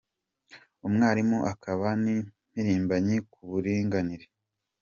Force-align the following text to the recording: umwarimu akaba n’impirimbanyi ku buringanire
umwarimu 0.87 1.37
akaba 1.51 1.87
n’impirimbanyi 2.03 3.15
ku 3.31 3.39
buringanire 3.49 4.25